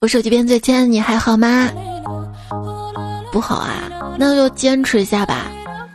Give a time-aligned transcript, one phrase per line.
[0.00, 1.68] 我手机边最亲，你还好吗？
[3.32, 5.50] 不好啊，那就坚持一下吧。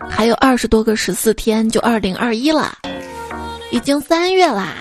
[0.09, 2.77] 还有二十多个十四天就二零二一了，
[3.71, 4.73] 已经三月啦。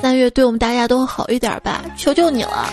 [0.00, 2.68] 三月对我们大家都好一点吧，求求你了。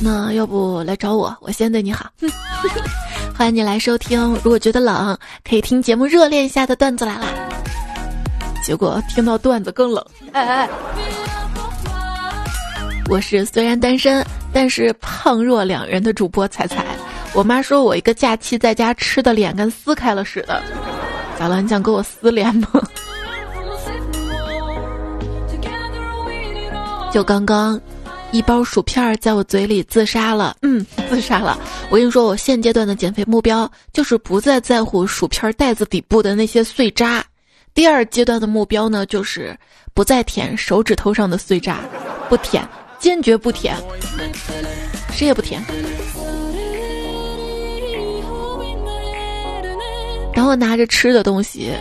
[0.00, 2.10] 那要不来找我，我先对你好。
[3.34, 5.16] 欢迎你来收听，如果觉得冷，
[5.48, 7.26] 可以听节目热恋一下的段子来啦。
[8.62, 10.68] 结果听到段子更冷，哎哎。
[13.08, 16.84] 我是虽然单身，但是胖若两人的主播彩彩。
[17.34, 20.60] 我妈说我一个假期在家吃的脸跟撕开了似的。
[21.38, 21.62] 咋了？
[21.62, 22.68] 你想给我撕脸吗？
[27.12, 27.80] 就刚刚，
[28.32, 30.56] 一包薯片在我嘴里自杀了。
[30.62, 31.58] 嗯，自杀了。
[31.90, 37.24] 我跟你说，我现阶段的减肥目标就是不再在乎薯片袋子底部的那些碎渣。
[37.72, 39.56] 第二阶段的目标呢，就是
[39.94, 41.78] 不再舔手指头上的碎渣，
[42.28, 42.66] 不舔。
[42.98, 43.76] 坚决不舔，
[45.12, 45.62] 谁也不舔。
[50.34, 51.72] 当我拿着吃的东西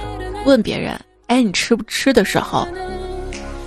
[0.46, 2.68] 问别人：“哎，你吃不吃？”的时候，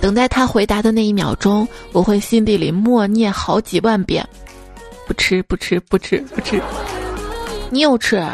[0.01, 4.27] 等待他回答的那一秒钟，我会心底里默念好几万遍
[5.05, 6.61] ：“不吃，不吃，不吃，不吃。”
[7.69, 8.25] 你有吃？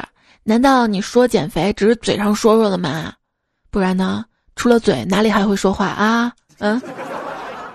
[0.43, 3.11] 难道你说减肥只是嘴上说说的吗？
[3.69, 4.23] 不然呢？
[4.55, 6.31] 除了嘴，哪里还会说话啊？
[6.59, 6.81] 嗯。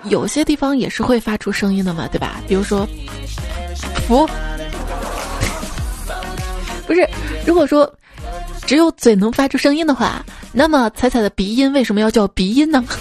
[0.04, 2.40] 有些地方也是会发出声音的嘛，对吧？
[2.48, 2.88] 比如说，
[4.06, 4.28] 福，
[6.86, 7.08] 不是。
[7.46, 7.90] 如果说
[8.66, 12.84] 只有嘴能发出声音的话，那么彩彩的鼻音为什么要叫鼻音呢？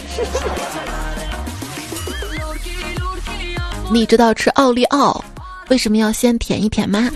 [3.91, 5.23] 你知道吃奥利奥
[5.69, 7.09] 为什么要先舔一舔吗？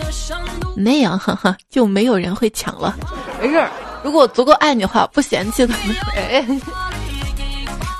[0.76, 2.96] 那样哈哈就没有人会抢了。
[3.40, 3.64] 没事，
[4.02, 5.74] 如果足够爱你的话，不嫌弃的。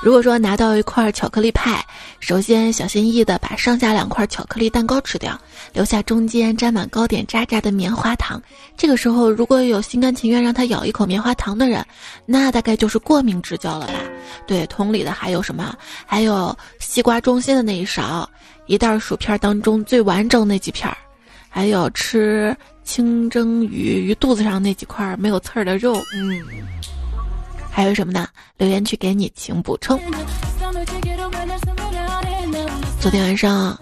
[0.05, 1.83] 如果说拿到一块巧克力派，
[2.19, 5.35] 首先小心翼翼地把上下两块巧克力蛋糕吃掉，
[5.73, 8.39] 留下中间沾满糕点渣渣的棉花糖。
[8.77, 11.83] 这个时候，如果有心甘情愿让他咬一口棉花糖的人，
[12.27, 13.93] 那大概就是过敏之交了吧？
[14.45, 15.75] 对，同理的还有什么？
[16.05, 18.29] 还有西瓜中心的那一勺，
[18.67, 20.95] 一袋薯片当中最完整那几片儿，
[21.49, 26.43] 还有吃清蒸鱼鱼肚子上那几块没有刺儿的肉，嗯。
[27.75, 28.25] 还有什么呢？
[28.55, 29.99] 留言区给你，请补充。
[33.01, 33.77] 昨天晚上，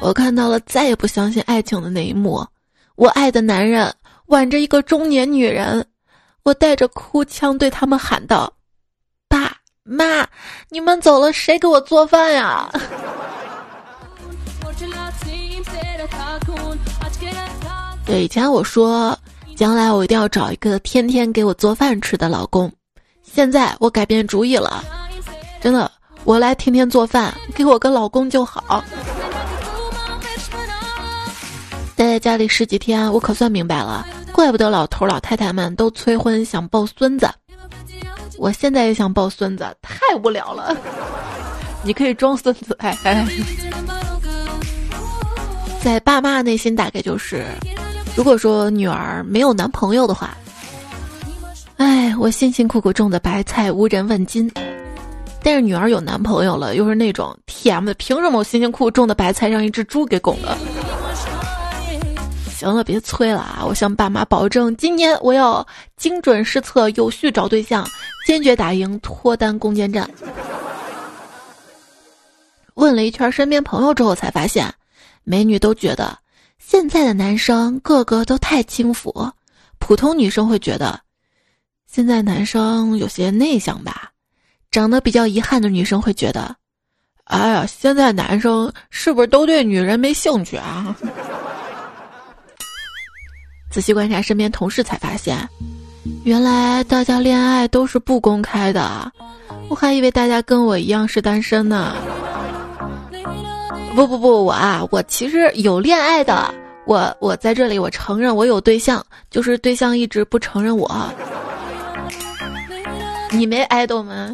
[0.00, 2.46] 我看到了再也不相信爱情的那一幕。
[2.94, 3.92] 我爱的男人
[4.26, 5.84] 挽着一个中年女人，
[6.44, 8.52] 我带着哭腔对他们喊道
[9.28, 9.52] ：“爸
[9.82, 10.24] 妈，
[10.68, 12.70] 你们走了，谁给我做饭呀？”
[18.06, 19.18] 对，以前我说，
[19.56, 22.72] 将来我一定要找一个天天给我做饭吃的老公。
[23.34, 24.84] 现在我改变主意了，
[25.60, 25.90] 真的，
[26.22, 28.84] 我来天天做饭，给我个老公就好。
[31.96, 37.28] 待在家里十几天，我可算明白了，怪不得老头老太太们都催婚想抱孙子。
[38.38, 40.76] 我现在也想抱孙子，太无聊了。
[41.82, 43.26] 你可以装孙子，哎哎。
[45.82, 47.44] 在爸妈内心大概就是，
[48.16, 50.36] 如果说女儿没有男朋友的话。
[51.76, 54.50] 哎，我辛辛苦苦种的白菜无人问津，
[55.42, 60.56] 但是女儿有男朋友了，又是那种甜的，凭什么我辛辛苦苦种的白菜让一只猪给拱了？
[62.56, 63.64] 行了，别催了啊！
[63.66, 67.86] 我向爸妈保证，今年我要精准施策，有序找对象，
[68.26, 70.08] 坚决打赢脱单攻坚战。
[72.74, 74.72] 问了一圈身边朋友之后，才发现，
[75.24, 76.16] 美女都觉得
[76.58, 79.12] 现在的男生个个都太轻浮，
[79.78, 81.00] 普通女生会觉得。
[81.94, 84.10] 现在男生有些内向吧，
[84.72, 86.52] 长得比较遗憾的女生会觉得，
[87.26, 90.96] 哎呀，现在男生是不是都对女人没兴趣啊？
[93.70, 95.48] 仔细观察身边同事才发现，
[96.24, 99.12] 原来大家恋爱都是不公开的，
[99.68, 101.94] 我还以为大家跟我一样是单身呢。
[103.94, 106.52] 不不不，我啊，我其实有恋爱的，
[106.86, 111.08] 我我在这里我承认我有对象，就是对象一直不承认我。
[113.36, 114.30] 你没爱豆吗？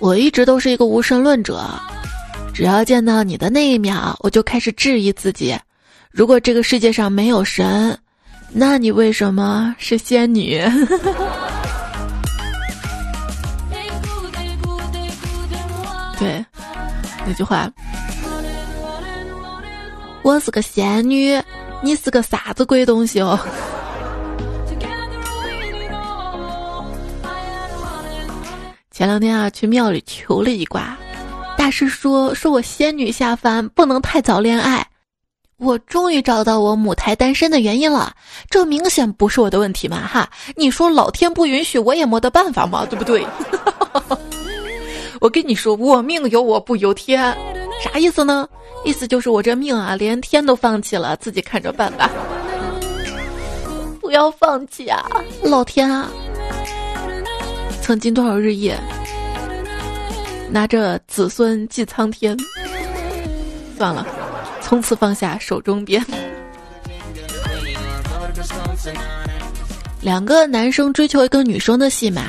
[0.00, 1.68] 我一直都是一个无神论者，
[2.54, 5.54] 只要见到你的那一秒，我就开始质疑自己：
[6.10, 7.98] 如果这个世界上没有神，
[8.50, 10.60] 那你为什么是仙女？
[16.18, 16.44] 对，
[17.26, 17.70] 那句话，
[20.22, 21.40] 我是个仙女，
[21.82, 23.38] 你是个啥子鬼东西哦？
[28.98, 30.98] 前两天啊，去庙里求了一卦，
[31.56, 34.84] 大师说说我仙女下凡，不能太早恋爱。
[35.58, 38.12] 我终于找到我母胎单身的原因了，
[38.50, 40.28] 这明显不是我的问题嘛哈！
[40.56, 43.24] 你说老天不允许，我也没得办法嘛，对不对？
[45.22, 47.38] 我跟你说，我命由我不由天，
[47.80, 48.48] 啥意思呢？
[48.84, 52.10] 意思就是我这命啊，连天都放弃了，自己看着办吧。
[54.00, 55.08] 不要放弃啊，
[55.44, 56.10] 老天啊！
[57.88, 58.78] 曾经多少日夜，
[60.50, 62.36] 拿着子孙祭苍天，
[63.78, 64.06] 算了。
[64.60, 66.04] 从此放下手中鞭。
[70.02, 72.24] 两个男生追求一个女生的戏码，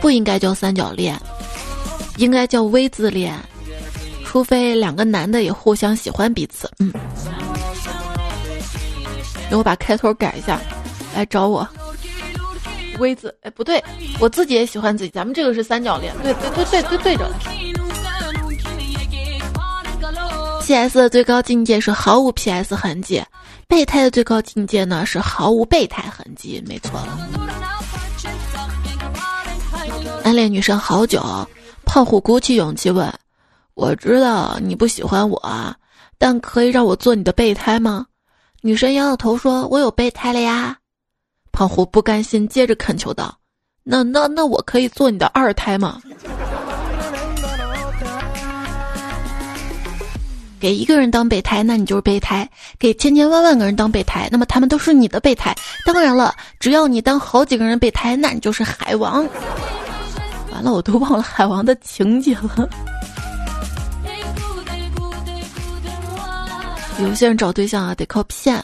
[0.00, 1.20] 不应该叫三角恋，
[2.16, 3.34] 应该叫 V 字恋，
[4.24, 6.70] 除非两个男的也互相喜欢彼此。
[6.78, 6.92] 嗯，
[9.50, 10.60] 那我把开头改一下，
[11.16, 11.68] 来找我
[12.98, 13.34] V 字。
[13.42, 13.82] 哎，不对，
[14.20, 15.10] 我自己也喜欢自己。
[15.10, 17.30] 咱们这个是三角恋，对对对对对对着。
[20.66, 20.98] P.S.
[20.98, 22.74] 的最高境界是毫无 P.S.
[22.74, 23.24] 痕迹，
[23.66, 27.18] 备胎的最高境界呢是毫无备胎痕迹，没错了。
[30.24, 31.22] 暗恋女生好久，
[31.86, 33.10] 胖虎鼓起勇气问
[33.72, 35.74] ：“我知道你不喜欢我，
[36.18, 38.04] 但可以让我做你的备胎吗？”
[38.60, 40.76] 女生摇摇头说：“我有备胎了呀。”
[41.52, 43.36] 胖虎不甘心，接着恳求道
[43.84, 46.00] ：“那那那我可以做你的二胎吗？”
[50.60, 52.44] 给一个人当备胎，那你就是备胎；
[52.80, 55.54] 给千千万万个人当备胎，那么他们都是你的备胎。
[55.86, 59.24] 当然了，只要你当好几个人备胎，那你就是海王。
[60.50, 62.68] 完了，我都忘了海王的情节了。
[67.00, 68.60] 有些人找对象啊，得靠骗。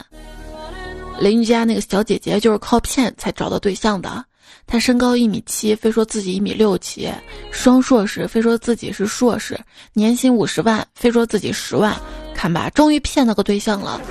[1.19, 4.23] 邻居家那个小姐姐就是靠骗才找到对象的。
[4.67, 7.11] 她身高一米七，非说自己一米六七，
[7.51, 9.59] 双硕士，非说自己是硕士，
[9.93, 11.95] 年薪五十万，非说自己十万。
[12.33, 14.01] 看吧，终于骗到个对象了。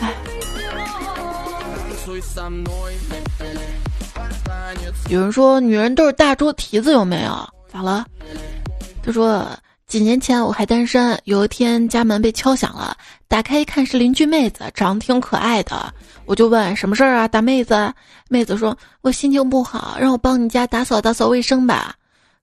[0.00, 0.14] 哎，
[5.08, 7.48] 有人说女人都是大猪蹄子，有没有？
[7.72, 8.06] 咋了？
[9.02, 9.46] 他说。
[9.90, 12.96] 几年前我还单身，有一天家门被敲响了，
[13.26, 15.92] 打开一看是邻居妹子，长得挺可爱的。
[16.26, 17.92] 我就问什么事儿啊，大妹子。
[18.28, 21.96] 妹子说：“我心情不好，让我帮你家打扫打扫卫生吧。”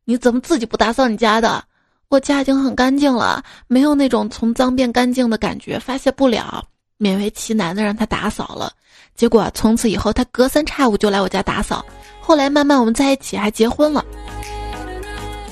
[0.03, 1.63] 你怎么自己不打扫你家的？
[2.09, 6.61] 我家已经很干净了，没有那种从脏变干净的感觉，发泄不了，
[6.99, 8.73] 勉为其难的让他打扫了。
[9.15, 11.85] 结果从此以后，他隔三差五就来我家打扫。
[12.19, 14.03] 后来慢慢我们在一起，还结婚了。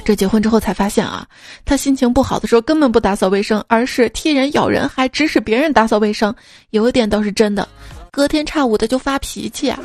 [0.06, 1.26] 这结婚之后才发现啊，
[1.66, 6.34] 他心情不好的时候根本不打扫卫生，而是踢人、咬人，还指使别人打扫卫生。
[6.70, 7.68] 有一点倒是真的，
[8.12, 9.80] 隔天差五的就发脾气啊。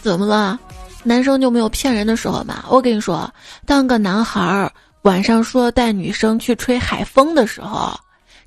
[0.00, 0.58] 怎么了？
[1.02, 2.64] 男生就没有骗人的时候吗？
[2.68, 3.28] 我跟你说，
[3.66, 4.70] 当个男孩儿
[5.02, 7.92] 晚上说带女生去吹海风的时候，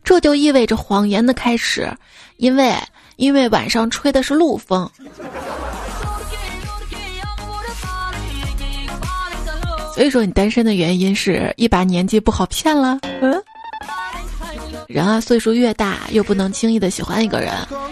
[0.05, 1.91] 这就意味着谎言的开始，
[2.37, 2.73] 因为
[3.17, 4.89] 因为晚上吹的是陆风。
[9.93, 12.99] 所以说你单身的原因是一把年纪不好骗了。
[13.21, 13.41] 嗯，
[14.87, 17.51] 人啊，岁数越大，又不能轻易的喜欢一个人，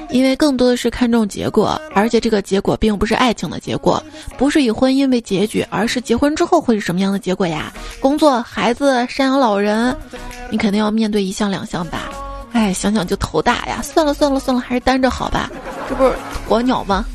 [0.09, 4.01] 因为更多的是看重结果，而且这个结果并不是爱情的结果，
[4.37, 7.71] 不是以婚姻为结局，而是结婚之后会是什么样的结果呀？
[7.99, 9.95] 工作、孩子、赡养老人，
[10.49, 12.09] 你肯定要面对一项两项吧？
[12.51, 13.81] 哎，想想就头大呀！
[13.83, 15.51] 算了算了算了，还是单着好吧？
[15.87, 16.13] 这不是
[16.47, 17.05] 鸵鸟吗？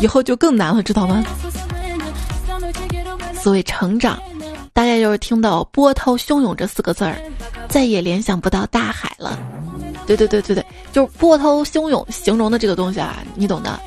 [0.00, 1.24] 以后就更难了，知道吗？
[3.48, 4.22] 所谓成长，
[4.74, 7.18] 大概就是听到“波涛汹涌”这四个字儿，
[7.66, 9.38] 再也联想不到大海了。
[10.06, 13.80] 对对对对对，就是波涛汹涌形容的这个东西啊，你懂的。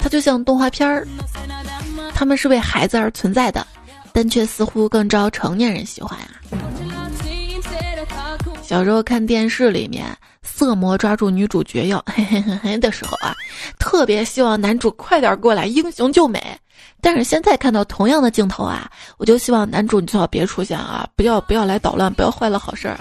[0.00, 1.04] 它就像动画片儿，
[2.14, 3.66] 他们是为孩子而存在的，
[4.12, 6.38] 但却似乎更招成年人喜欢啊。
[8.62, 10.06] 小时候看电视里面，
[10.44, 13.34] 色魔抓住女主角要嘿嘿嘿嘿的时候啊，
[13.80, 16.56] 特别希望男主快点过来英雄救美。
[17.00, 22.98] 但是现在看到同样的镜头啊，我就希望男主你最好别出现啊，不要不要来捣乱，不要坏了好事儿。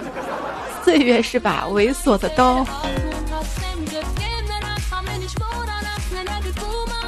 [0.83, 2.65] 岁月是把猥琐的刀。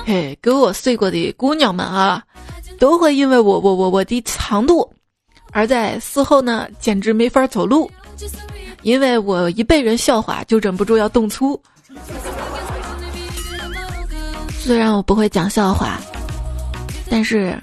[0.06, 2.24] 嘿，给我睡过的姑娘们啊，
[2.80, 4.92] 都会因为我我我我的长度，
[5.52, 7.90] 而在事后呢，简直没法走路，
[8.82, 11.62] 因为我一被人笑话就忍不住要动粗。
[14.60, 16.00] 虽然我不会讲笑话。
[17.10, 17.60] 但是，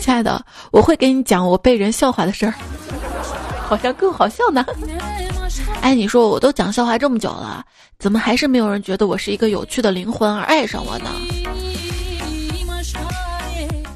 [0.00, 2.54] 亲爱的，我会给你讲我被人笑话的事儿，
[3.68, 4.64] 好像更好笑呢。
[5.80, 7.64] 哎，你说我都讲笑话这么久了，
[7.98, 11.10] 怎么还是没有人觉得我是一个有趣的灵魂而爱上我呢？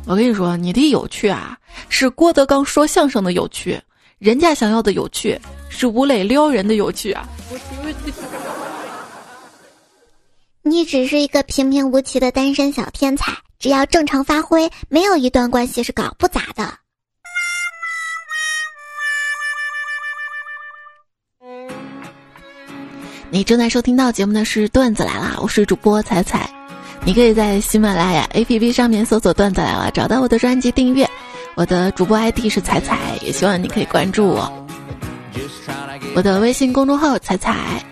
[0.07, 1.59] 我跟你说，你的有趣啊，
[1.89, 3.81] 是郭德纲说相声的有趣，
[4.19, 7.29] 人家想要的有趣是吴磊撩人的有趣啊。
[10.63, 16.75] 你只是一个平平无奇的单身小天才，只要正常发挥，没有一段关系是搞不砸的。
[23.31, 26.49] 你正在收听到节目的是段子来啦，我是主播彩彩。
[27.05, 31.09] 你可以在喜马拉雅 APP 上面搜索“段子来了”，找到我的专辑订阅。
[31.55, 34.51] 我的主播 ID 是彩彩，也希望你可以关注我。
[36.15, 37.85] 我的微信公众号彩彩，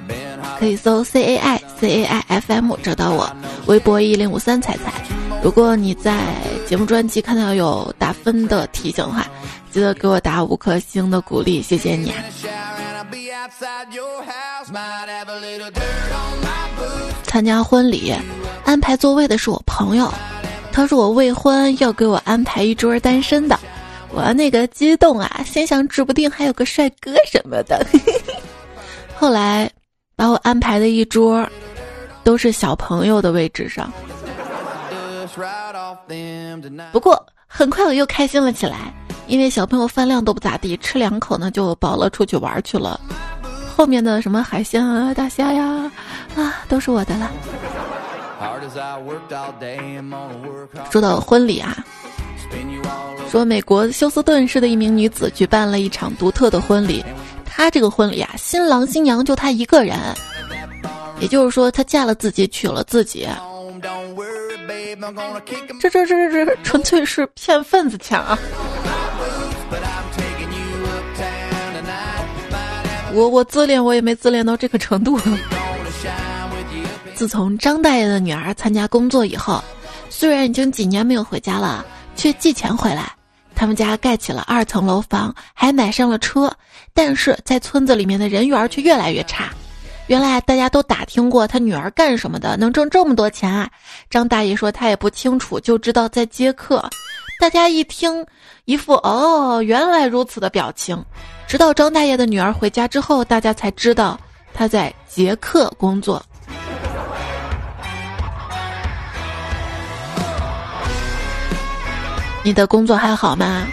[0.59, 3.31] 可以搜 C A I C A I F M 找到我。
[3.67, 5.22] 微博一零五三彩彩。
[5.43, 9.27] 如果你在节目专辑看到有打分的提醒的话，
[9.73, 12.15] 记得给我打五颗星的鼓励，谢谢你。
[17.25, 18.15] 参加婚礼，
[18.65, 20.13] 安排座位的是我朋友，
[20.71, 23.59] 他说我未婚，要给我安排一桌单身的。
[24.11, 27.85] 我那个激动啊，心想指不定还有个帅哥什么的。
[29.17, 29.69] 后来
[30.15, 31.45] 把我安排的一桌，
[32.23, 33.93] 都是小朋友的位置上。
[36.93, 38.93] 不过很快我又开心了起来，
[39.27, 43.01] 因为小朋友饭量都不咋地，吃两口呢就饱了，出去玩去了。
[43.75, 45.91] 后面的什么海鲜啊、大虾呀，
[46.37, 47.31] 啊，都是我的了。
[50.91, 51.85] 说到婚礼啊，
[53.31, 57.05] 说美国休斯顿市的一名女子举办了一场独特的婚礼，
[57.47, 59.99] 她这个婚礼啊，新郎新娘就她一个人，
[61.21, 63.27] 也就是说她嫁了自己，娶了自己。
[65.81, 68.39] 这这这这这纯粹是骗份子钱啊！
[73.13, 75.21] 我我自恋，我也没自恋到这个程度。
[77.15, 79.63] 自从张大爷的女儿参加工作以后，
[80.09, 81.85] 虽然已经几年没有回家了，
[82.17, 83.13] 却寄钱回来。
[83.55, 86.51] 他们家盖起了二层楼房，还买上了车，
[86.95, 89.51] 但是在村子里面的人缘却越来越差。
[90.09, 93.71] 原来大家都打听过他女儿干什么的，能挣这么多钱啊？
[94.11, 96.85] 张大爷说他也不清楚，就知道在接客。
[97.41, 98.25] 大家一听，
[98.67, 101.03] 一副哦原来如此的表情。
[101.47, 104.19] 直到张大爷的女儿回家之后，大家才知道
[104.53, 106.23] 他在捷克工作。
[112.45, 113.67] 你的工作还好吗？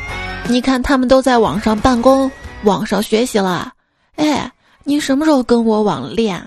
[0.48, 2.31] 你看他们都在网上办公、
[2.63, 3.71] 网上学习了。
[4.15, 4.51] 哎，
[4.89, 6.43] 你什么时候跟我网恋？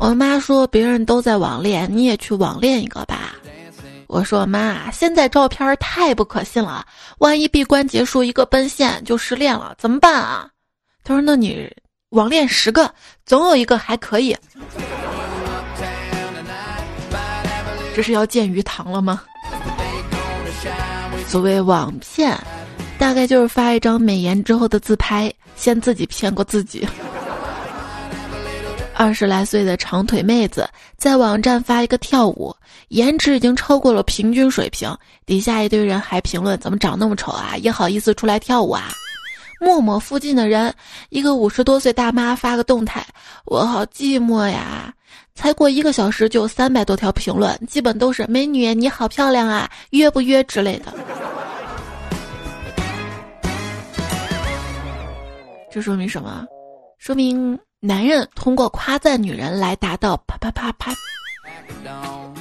[0.00, 3.34] 我妈说别人都在网恋，你也去网恋一个吧。
[4.06, 6.86] 我说妈，现在照片太不可信了，
[7.18, 10.48] 万一闭关结束一个奔现就失恋了，怎么办啊？
[11.04, 11.70] 他说：“那你
[12.08, 12.90] 网恋十个，
[13.26, 14.34] 总有一个还可以。”
[17.94, 19.20] 这是要见鱼塘了吗？
[21.28, 22.34] 所谓网骗，
[22.98, 26.86] 大概就是发一张美颜之后的自拍，先自己骗过自己。
[28.94, 32.56] 二十来岁的长腿妹子在网站发一个跳舞，
[32.88, 34.90] 颜值已经超过了平均水平，
[35.26, 38.88] 底下一堆人还评论怎么长那么丑啊，也好意思出来跳舞啊？
[39.60, 40.74] 陌陌附近的人，
[41.10, 43.06] 一个五十多岁大妈发个动态，
[43.44, 44.92] 我好寂寞呀！
[45.34, 50.94] 才过一个小时就有三百多条评论，基本都是美女你好漂亮啊，约不约之类的。
[55.76, 56.46] 这说明什么？
[56.98, 57.58] 说明。
[57.80, 60.94] 男人通过夸赞女人来达到啪啪啪啪，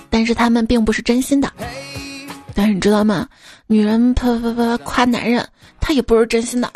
[0.10, 1.52] 但是他们并不是真心的。
[2.54, 3.28] 但是你知道吗？
[3.68, 5.46] 女人啪啪啪夸男人，
[5.82, 6.72] 他也不是真心的。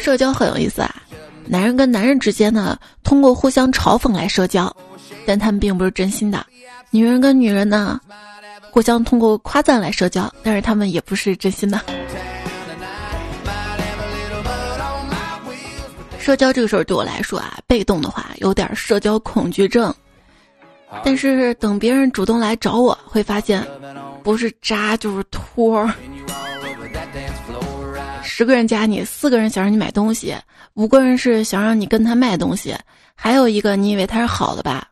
[0.00, 1.02] 社交很有意思啊，
[1.44, 4.74] 男人跟男人之间呢，通过互相嘲讽来社交，
[5.26, 6.44] 但他们并不是真心的。
[6.90, 8.00] 女人跟女人呢，
[8.70, 11.78] 互相通过夸赞来社交，但是他们也不是真心的。
[16.22, 19.92] 社交这个事儿对我来说啊，被动的话有点社交恐惧症。
[21.02, 23.66] 但是等别人主动来找我，会发现
[24.22, 25.90] 不是渣就是托。
[28.22, 30.36] 十个人加你，四个人想让你买东西，
[30.74, 32.72] 五个人是想让你跟他卖东西，
[33.16, 34.86] 还有一个你以为他是好的吧？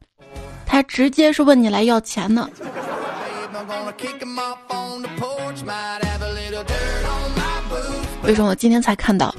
[0.67, 2.51] 他直接是问你来要钱呢。
[8.25, 9.33] 为什么我今天才看到？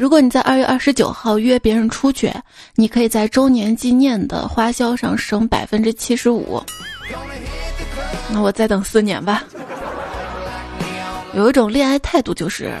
[0.00, 2.32] 如果你在二月二十九号约别人出去，
[2.74, 6.58] 你可以在周年纪念的花销上省百分之七十五。
[8.32, 9.44] 那我再等四年吧。
[11.34, 12.72] 有一种恋爱态度就是，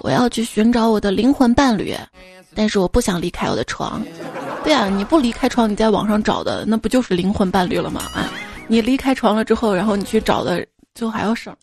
[0.00, 1.94] 我要去寻找我的灵魂伴侣，
[2.56, 4.02] 但是我不想离开我的床。
[4.64, 8.00] 对啊，你不离开床，你在网上找的那不就是灵魂伴侣了吗？
[8.16, 8.28] 啊，
[8.66, 11.54] 你离开床了之后，然后你去找的，最后还要省。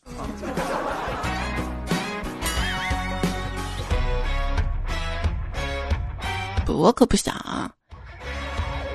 [6.72, 7.70] 我可不想啊！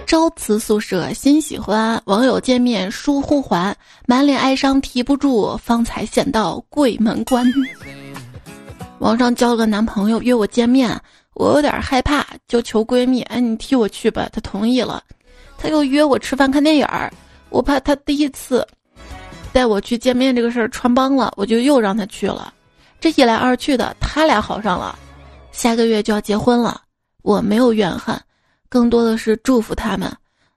[0.07, 7.45] 朝辞宿舍新喜欢，网友见面疏呼还，满脸哀伤提不住，方才显到柜门关。
[9.01, 10.97] 网上交了个男朋友约我见面，
[11.35, 15.03] 我有点害怕，就求闺蜜：“哎，你替我去吧。”她同意了。
[15.59, 17.13] 他又约我吃饭看电影儿，
[17.51, 18.67] 我怕他第一次
[19.53, 22.53] 带我去见面这个事儿穿帮了，我就又让他去了。
[23.01, 24.97] 这一来二去的，他俩好上了，
[25.51, 26.83] 下个月就要结婚了。
[27.27, 28.17] 我没有怨恨，
[28.69, 30.09] 更多的是祝福他们，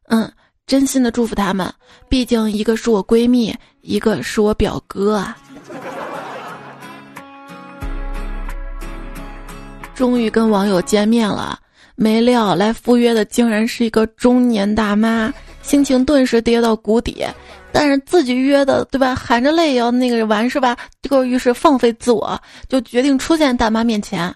[0.07, 0.31] 嗯，
[0.67, 1.67] 真心的祝福他们。
[2.07, 5.35] 毕竟一个是我闺蜜，一个是我表哥啊。
[9.95, 11.57] 终于跟网友见面了，
[11.95, 15.33] 没料来赴约的竟然是一个中年大妈，
[15.63, 17.25] 心情顿时跌到谷底。
[17.71, 19.15] 但是自己约的，对吧？
[19.15, 20.77] 含着泪也要那个玩是吧？
[21.01, 24.31] 这个于是放飞自我，就决定出现在大妈面前。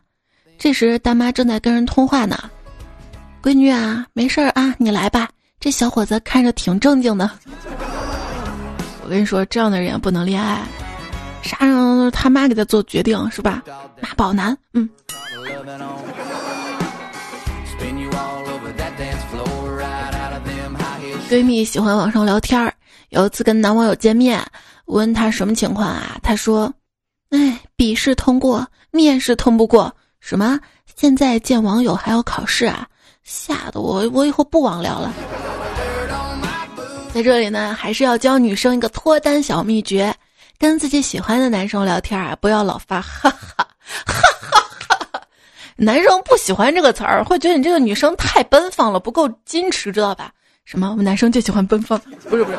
[0.57, 2.37] 这时，大妈正在跟人通话呢。
[3.41, 5.29] 闺女啊，没事儿啊，你来吧。
[5.59, 7.29] 这小伙子看着挺正经的。
[9.03, 10.61] 我跟你说，这样的人也不能恋爱，
[11.41, 13.61] 啥人都是他妈给他做决定是吧？
[14.01, 14.89] 妈宝男，嗯。
[21.29, 22.73] 闺蜜喜欢网上聊天儿，
[23.09, 24.41] 有一次跟男网友见面，
[24.85, 26.17] 问他什么情况啊？
[26.23, 26.73] 他说
[27.31, 29.93] ：“哎，笔试通过，面试通不过。”
[30.23, 30.57] 什么？
[30.95, 32.87] 现在见网友还要考试啊？
[33.25, 35.11] 吓得我，我以后不网聊了。
[37.13, 40.15] 在这里呢，还是要教女生一个脱单小秘诀：
[40.57, 43.67] 跟自己喜欢的男生聊天啊，不要老发哈哈哈
[44.05, 45.21] 哈哈。
[45.75, 50.31] 男生不喜欢这个词儿，会觉得你这个女生太奔放了，不够矜持，知道吧？
[50.63, 50.89] 什么？
[50.89, 51.99] 我们男生就喜欢奔放？
[52.29, 52.57] 不是不是。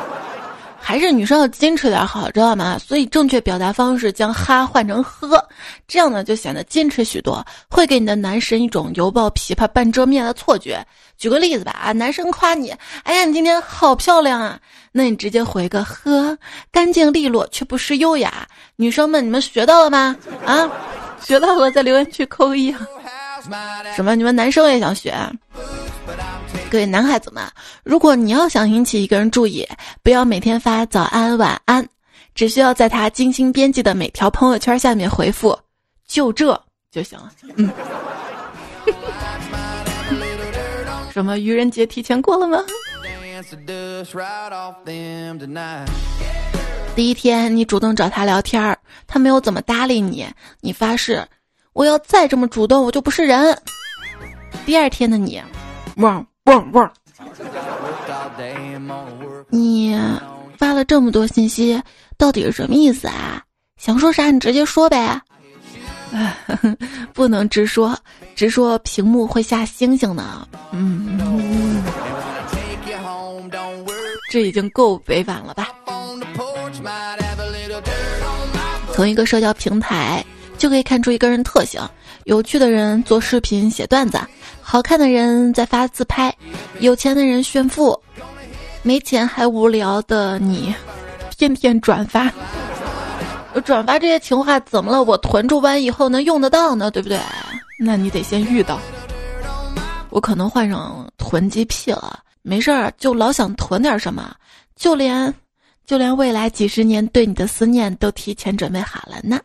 [0.87, 2.77] 还是女生要矜持点好，知道吗？
[2.77, 5.43] 所以正确表达方式将哈换成呵，
[5.87, 10.85] 这样呢就显得矜持许多，会给你的男神一种犹抱琵琶半遮面的错觉。
[11.17, 12.69] 举个例子吧，啊，男生夸你，
[13.01, 14.59] 哎呀，你今天好漂亮啊，
[14.91, 16.37] 那你直接回个呵，
[16.71, 18.47] 干净利落却不失优雅。
[18.75, 20.15] 女生们，你们学到了吗？
[20.45, 20.69] 啊，
[21.19, 22.71] 学到了，在留言区扣一。
[23.95, 24.13] 什么？
[24.13, 25.11] 你们男生也想学？
[26.69, 27.43] 各位男孩子们，
[27.83, 29.65] 如果你要想引起一个人注意，
[30.03, 31.87] 不要每天发早安晚安，
[32.33, 35.57] 只需要在他精心编辑的每条朋友圈下面回复
[36.05, 36.59] “就这”
[36.91, 37.31] 就行了。
[37.55, 37.71] 嗯。
[41.11, 42.57] 什么愚人节提前过了吗？
[46.95, 50.27] 第一天你主动找他聊天儿，他没有怎么搭理你，
[50.59, 51.25] 你发誓
[51.73, 53.57] 我要再这么主动，我就不是人。
[54.65, 55.41] 第二天的你，
[55.97, 56.25] 汪。
[56.45, 56.91] 汪汪！
[59.49, 59.97] 你
[60.57, 61.81] 发了这么多信息，
[62.17, 63.41] 到底是什么意思啊？
[63.79, 65.21] 想说啥你直接说呗。
[67.13, 67.97] 不能直说，
[68.35, 70.47] 直说屏幕会下星星呢。
[70.71, 71.83] 嗯，
[74.29, 75.69] 这已经够委婉了吧？
[78.93, 80.23] 从一个社交平台
[80.57, 81.81] 就可以看出一个人特性：
[82.25, 84.19] 有趣的人做视频写段子。
[84.67, 86.35] 好看的人在发自拍，
[86.79, 87.97] 有钱的人炫富，
[88.81, 90.73] 没钱还无聊的你，
[91.37, 92.33] 天天转发，
[93.63, 95.03] 转发这些情话怎么了？
[95.03, 96.89] 我囤住，完以后能用得到呢？
[96.89, 97.19] 对不对？
[97.79, 98.79] 那你得先遇到。
[100.09, 104.33] 我可能患上囤积癖了，没事儿就老想囤点什么，
[104.75, 105.31] 就连
[105.85, 109.39] 就连未来几十年对你的思念都提前准备好了呢。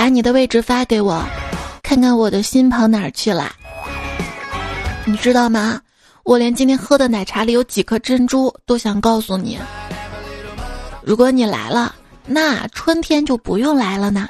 [0.00, 1.22] 把你的位置发给我，
[1.82, 3.52] 看看我的心跑哪儿去了。
[5.04, 5.78] 你知道吗？
[6.22, 9.58] 我连今天喝的奶茶里有几颗珍珠都想告诉你。
[11.02, 14.26] 如果你来了，那春天就不用来了呢。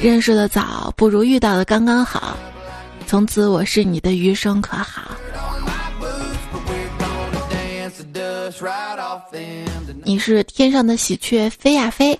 [0.00, 2.34] 认识的早不如遇到的刚刚好，
[3.06, 5.02] 从此我是你的余生可好？
[10.02, 12.18] 你是天上的喜鹊飞呀飞。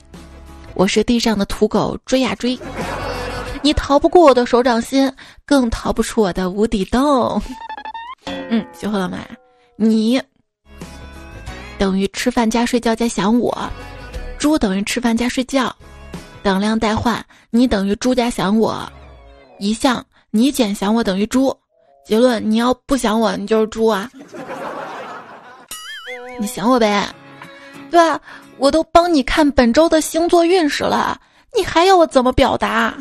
[0.77, 2.57] 我是地上的土狗，追呀追，
[3.62, 5.11] 你逃不过我的手掌心，
[5.47, 7.41] 更逃不出我的无底洞。
[8.51, 9.19] 嗯，学会了吗？
[9.77, 10.21] 你
[11.79, 13.59] 等于吃饭加睡觉加想我，
[14.39, 15.75] 猪等于吃饭加睡觉，
[16.43, 18.87] 等量代换，你等于猪加想我，
[19.59, 21.57] 一项你减想我等于猪，
[22.05, 24.11] 结论你要不想我，你就是猪啊！
[26.39, 27.09] 你想我呗，
[27.91, 28.21] 对吧？
[28.59, 31.21] 我都帮你看本周的星座运势了，
[31.57, 32.95] 你还要我怎么表达？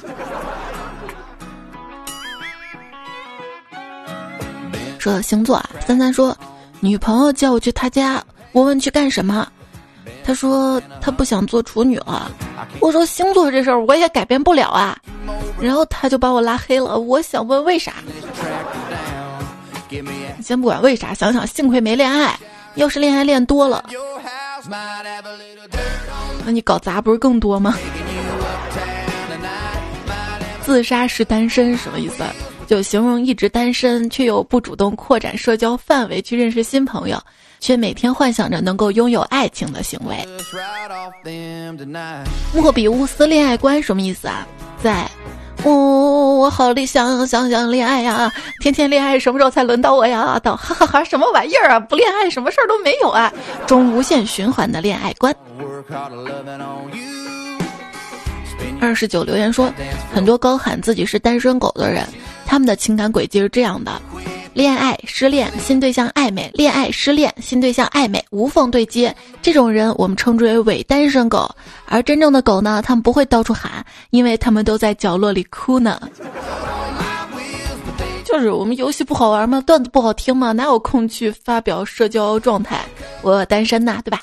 [4.99, 6.35] 说到星座啊，三三说，
[6.79, 9.47] 女朋友叫我去她家，我问去干什么，
[10.23, 12.31] 他说他不想做处女了。
[12.79, 14.97] 我说星座这事儿我也改变不了啊，
[15.61, 16.99] 然后他就把我拉黑了。
[16.99, 17.93] 我想问为啥？
[20.43, 22.37] 先不管为啥，想想幸亏没恋爱，
[22.73, 23.85] 要是恋爱练多了，
[26.45, 27.77] 那你搞砸不是更多吗？
[30.61, 32.23] 自杀式单身什么意思？
[32.65, 37.21] 就形容一直单身却又不主动扩展社交范围去认识新朋友，
[37.59, 40.17] 却每天幻想着能够拥有爱情的行为。
[42.53, 44.47] 莫比乌斯恋爱观什么意思啊？
[44.81, 45.07] 在。
[45.65, 50.39] 我我好理想想想恋爱呀，天天恋爱，什么时候才轮到我呀？
[50.43, 51.79] 到哈哈哈，什么玩意儿啊？
[51.79, 53.33] 不恋爱什么事儿都没有啊！
[53.65, 55.35] 中无限循环的恋爱观。
[58.79, 59.73] 二十九留言说，
[60.13, 62.05] 很多高喊自己是单身狗的人，
[62.45, 63.99] 他们的情感轨迹是这样的。
[64.55, 69.13] 恋爱失恋，新对象暧昧；恋爱失恋，新对象暧昧，无缝对接。
[69.41, 71.53] 这种人我们称之为伪单身狗。
[71.85, 75.99] 而真正的狗呢，他们不会到处喊，因为他们都在角落里哭呢。
[78.23, 79.61] 就是我们游戏不好玩吗？
[79.67, 80.53] 段子不好听吗？
[80.53, 82.79] 哪有空去发表社交状态？
[83.23, 84.21] 我单身呐，对吧？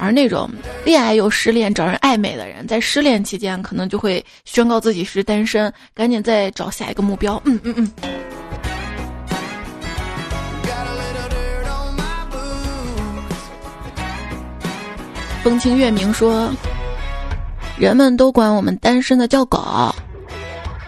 [0.00, 0.48] 而那种
[0.82, 7.40] 恋爱又失恋、找人暧昧的人，在失恋期间可能就会宣告自己是单身，赶紧再找下一个目标。
[7.44, 7.92] 嗯嗯嗯。
[15.42, 16.50] 风清月明说
[17.78, 19.94] ：“人们都管我们单身的叫狗，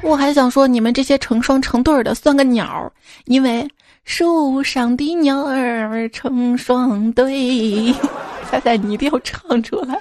[0.02, 2.92] 我还想说你们这些成双成对的算个鸟，
[3.24, 3.66] 因为
[4.04, 7.94] 树上的鸟儿成双对。”
[8.52, 9.98] 彩彩，你一定要唱出来。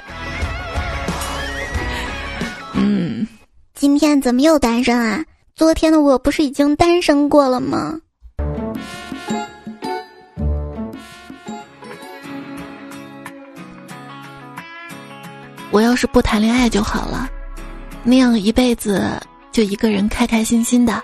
[2.73, 3.25] 嗯，
[3.73, 5.23] 今天怎么又单身啊？
[5.55, 7.97] 昨天的我不是已经单身过了吗？
[15.71, 17.29] 我要是不谈恋爱就好了，
[18.03, 19.17] 那样一辈子
[19.53, 21.01] 就一个人开开心心的，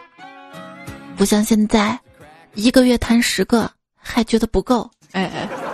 [1.16, 1.98] 不像现在，
[2.56, 4.92] 一个月谈十个还觉得不够。
[5.14, 5.67] 哎哎。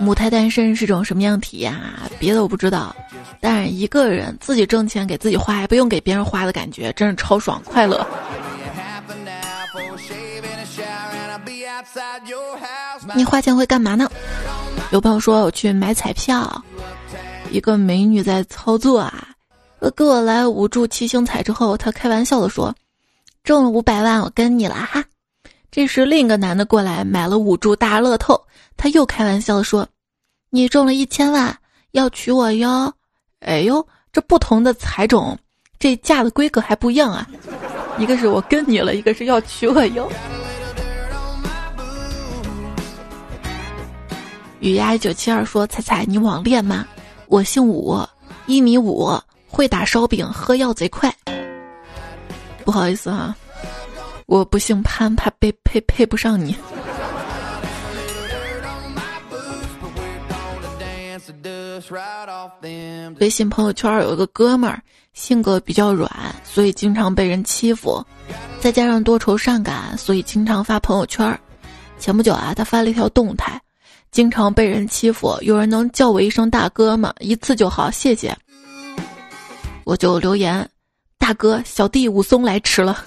[0.00, 2.08] 母胎单身是种什么样体验啊？
[2.18, 2.94] 别的我不知道，
[3.40, 8.06] 但是一个人自己挣钱给自己花，还不用给别人花的感觉，真是超爽快乐。
[13.14, 14.10] 你花钱会干嘛呢？
[14.90, 16.62] 有朋友说我去买彩票，
[17.50, 19.28] 一个美女在操作啊，
[19.96, 22.74] 给我来五注七星彩之后，她开玩笑的说，
[23.44, 25.04] 中了五百万，我跟你了哈。
[25.70, 28.40] 这时另一个男的过来买了五注大乐透。
[28.76, 29.86] 他又开玩笑说
[30.50, 31.56] ：“你中了一千万，
[31.92, 32.92] 要娶我哟！”
[33.40, 35.36] 哎呦，这不同的彩种，
[35.78, 37.28] 这价的规格还不一样啊！
[37.98, 40.10] 一个是我跟你了，一个是要娶我哟。
[44.60, 46.86] 雨丫九七二说：“彩彩，你网恋吗？
[47.26, 47.98] 我姓武，
[48.46, 49.10] 一米五，
[49.48, 51.14] 会打烧饼，喝药贼快。”
[52.64, 53.36] 不好意思啊，
[54.28, 56.54] 我不姓潘，怕被配配不上你。
[63.20, 64.82] 微信朋友圈有一个哥们儿，
[65.14, 66.10] 性格比较软，
[66.44, 68.04] 所以经常被人欺负，
[68.60, 71.40] 再加上多愁善感，所以经常发朋友圈。
[71.98, 73.58] 前不久啊，他发了一条动态：
[74.10, 77.14] 经常被人欺负，有人能叫我一声大哥吗？
[77.20, 78.36] 一次就好，谢谢。
[79.84, 80.68] 我就留言：
[81.16, 83.02] 大哥，小弟武松来迟了。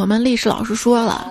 [0.00, 1.30] 我们历史老师说了。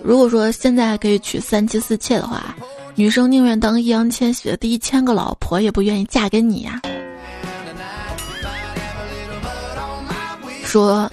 [0.00, 2.54] 如果说现在可以娶三妻四妾的话，
[2.94, 6.80] 女生宁愿当易烊千玺的第一千个老婆，也不愿意嫁给你呀。
[10.64, 11.10] 说，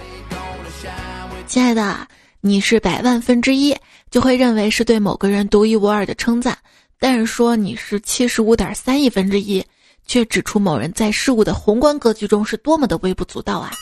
[1.48, 2.06] 亲爱的，
[2.40, 3.76] 你是百万分之一，
[4.08, 6.54] 就会认为是对某个人独一无二的称赞；
[7.00, 9.64] 但是说你是七十五点三亿分之一，
[10.06, 13.72] 却指出某人在事物的宏观格局中是多么的微不足道啊。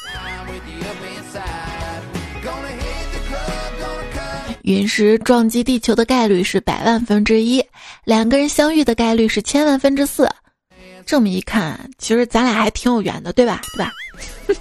[4.70, 7.60] 陨石撞击地球的概率是百万分之一，
[8.04, 10.28] 两个人相遇的概率是千万分之四。
[11.04, 13.60] 这么一看，其实咱俩还挺有缘的，对吧？
[13.74, 13.92] 对吧？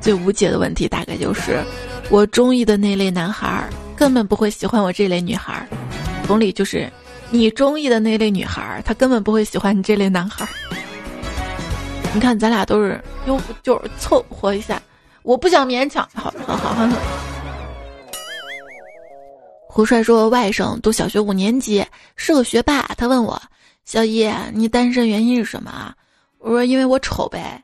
[0.00, 1.62] 最无解的问题大概就是，
[2.10, 5.64] 我中意的那类男孩根本不会喜欢我这类女孩。
[6.26, 6.92] 同理，就是
[7.30, 10.44] 你中意的那类女孩，她根本不会喜欢你这类男孩。
[12.12, 14.82] 你看，咱俩都是，又就是凑合一下。
[15.22, 16.06] 我不想勉强。
[16.12, 16.88] 好好好。
[19.74, 21.84] 胡帅说，外甥读小学五年级，
[22.14, 22.82] 是个学霸。
[22.96, 23.42] 他问我，
[23.84, 25.92] 小姨，你单身原因是什么？
[26.38, 27.60] 我说，因为我丑呗。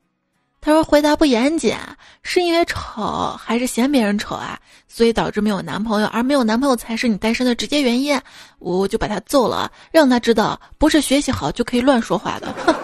[0.60, 1.76] 他说，回答不严谨，
[2.24, 4.58] 是因为丑还是嫌别人丑啊？
[4.88, 8.20] 所以导致没有男朋友，而没有男朋友才是你单身的直接原因。
[8.58, 12.52] 我就把他揍了，让他知道，不是学习好就可以乱说话的。
[12.66, 12.74] 哼。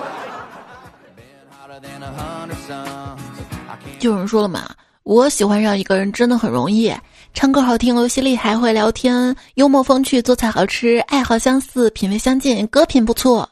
[3.99, 4.71] 有人说了嘛，
[5.03, 6.95] 我喜欢上一个人真的很容易。
[7.37, 13.47] 唱歌好听，游戏厉害，会聊天，幽默风趣，做菜好吃，爱好相似，品味相近，歌品不错，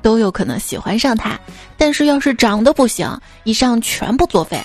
[0.00, 1.36] 都有可能喜欢上他。
[1.76, 4.62] 但是要是长得不行，以上全部作废。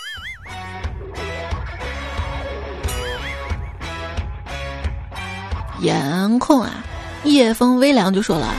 [5.82, 6.84] 颜控啊，
[7.24, 8.54] 夜风微凉就说了。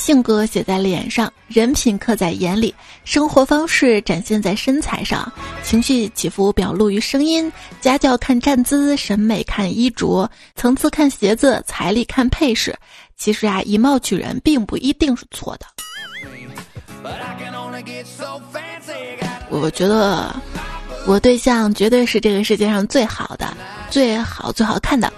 [0.00, 5.30] 性格写在脸上，人品刻在眼里，生活方式展现在身材上，
[5.62, 12.74] 情绪起伏表露于声音，家教看站姿，审美看衣着，层次看鞋子，财力看配饰。
[13.18, 15.66] 其实啊，以貌取人并不一定是错的。
[19.50, 20.34] 我觉得
[21.06, 23.54] 我对象绝对是这个世界上最好的、
[23.90, 25.12] 最好、最好看的，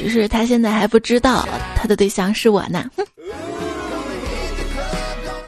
[0.00, 2.90] 只是他现在还不知道他的对象是我呢。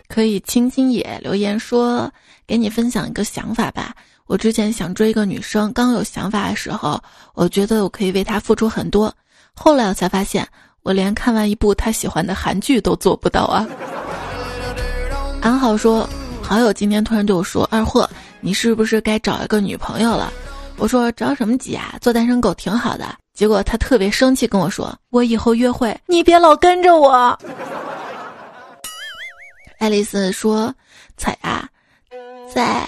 [0.09, 2.13] 可以轻轻也留言说，
[2.47, 3.95] 给你分享一个想法吧。
[4.27, 9.15] 我之前想追一个女生，刚有想法的时候，我觉得我可以为她付出很多。
[9.55, 10.47] 后来我才发现，
[10.83, 13.67] 我连看完一部她喜欢的韩剧都做不到啊。
[15.41, 16.07] 安好说，
[16.43, 18.07] 好友今天突然对我说：“二货，
[18.43, 20.31] 你是不是该找一个女朋友了？”
[20.77, 27.39] 我说：“着什么急啊，做单身狗挺好的。”结果他特别生气跟我说：“我以后约会，你别老跟着我。
[29.81, 30.73] ”爱丽丝说
[31.17, 31.69] ：“彩啊，
[32.53, 32.87] 在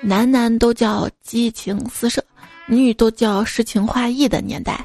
[0.00, 2.22] 男男都叫激情四射，
[2.66, 4.84] 女女都叫诗情画意的年代，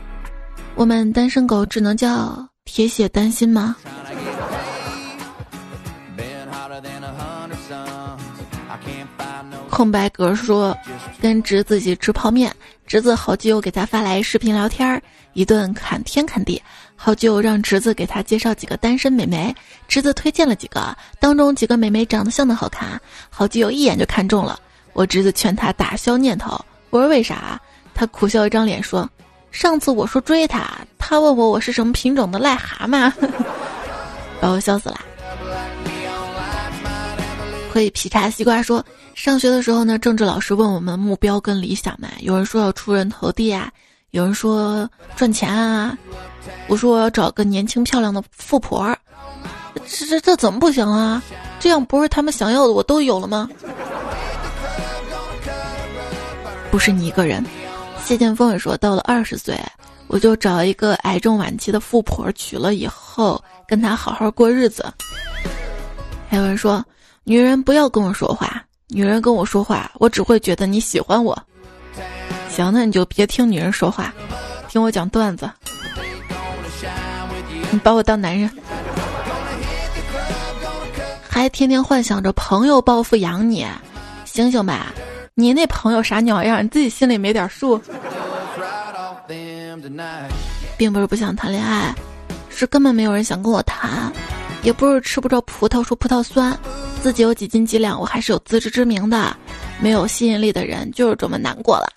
[0.76, 3.76] 我们单身狗只能叫铁血丹心吗？”
[9.70, 10.76] 空白格说
[11.22, 12.56] ：“跟侄子一起吃泡面，
[12.88, 16.60] 侄子好基友给他发来视频聊天儿，一顿砍天砍地。”
[17.00, 19.56] 好基友让侄子给他介绍几个单身美眉，
[19.88, 24.60] 侄子推荐了几个，当中几个美眉长得相当好看，好基友一眼就看中了。
[24.94, 27.62] 我侄子劝他打消念头，我说为啥？
[27.94, 29.08] 他苦笑一张脸说
[29.52, 30.66] ：“上次我说追他，
[30.98, 33.12] 他问我我是什么品种的癞蛤蟆，
[34.42, 35.00] 把我笑死了。”
[37.78, 43.72] 可以劈叉西瓜说，上学的时候呢，政治老师问我们目标跟理想嘛，有人说要出人头地啊，
[44.10, 45.96] 有人说赚钱啊。
[46.68, 48.98] 我说我要找个年轻漂亮的富婆，
[49.86, 51.22] 这这这怎么不行啊？
[51.60, 53.48] 这样不是他们想要的我都有了吗？
[56.72, 57.46] 不是你一个人。
[58.04, 59.56] 谢剑锋也说，到了二十岁，
[60.08, 64.84] 我就找一个癌症晚期的富婆娶了以后，跟她好好过日子。
[66.28, 66.84] 还有人说，
[67.30, 71.38] 女人不要跟我说话，女人跟我说话，我只会觉得你喜欢我。
[72.50, 74.14] 行，那你就别听女人说话，
[74.70, 75.52] 听我讲段子。
[77.70, 78.50] 你把我当男人，
[81.28, 83.68] 还天天幻想着朋友暴富养你，
[84.24, 84.94] 醒醒吧！
[85.36, 86.64] 你那朋友啥鸟样？
[86.64, 87.78] 你自己心里没点数？
[90.78, 91.94] 并不是不想谈恋爱，
[92.48, 94.14] 是根本没有人想跟我谈，
[94.64, 96.58] 也不是吃不着葡萄说葡萄酸，
[97.02, 99.36] 自己有几斤几两，我还是有自知之明的。
[99.80, 101.88] 没有吸引力的人就是这么难过了。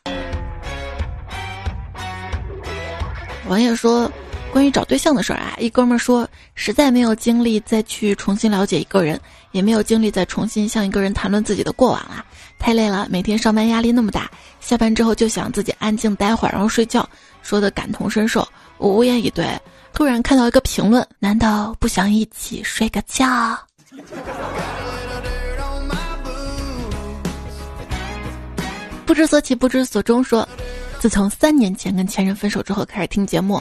[3.48, 4.10] 王爷说。
[4.52, 9.20] 关于找对象的事儿啊，一哥们儿说，实在没有精力再去重新了解一个人，
[9.52, 12.24] 也没有精力再重新向一个人谈论自己的过往了，
[12.58, 13.06] 太累了。
[13.08, 17.08] 每天上班压力那么大，下班之后就想自己安静待会儿，然后睡觉。
[17.42, 18.44] 说的感同身受，
[18.78, 19.46] 我无言以对。
[19.92, 23.56] 突然看到一个评论，难道不想一起睡个觉？
[29.06, 30.22] 不知所起，不知所终。
[30.22, 30.48] 说，
[30.98, 33.60] 自从三年前跟前任分手之后，开始听节目。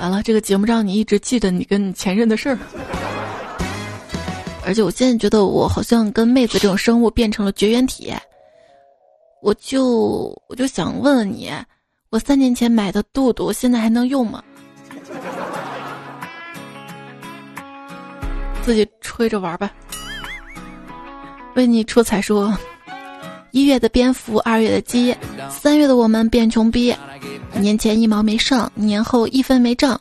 [0.00, 2.58] 完了，这个节目让你一直记得你跟你前任的事儿，
[4.64, 8.12] 而且我现在觉得我好像跟妹子这种生物变成了绝缘体，
[9.40, 11.50] 我就我就想问问你，
[12.10, 14.42] 我三年前买的肚肚现在还能用吗？
[18.66, 19.70] 自己吹着玩吧。
[21.54, 22.52] 为你出彩说，
[23.52, 25.14] 一月的蝙蝠，二月的鸡，
[25.48, 26.92] 三月的我们变穷逼。
[27.54, 29.96] 年前一毛没剩，年后一分没挣。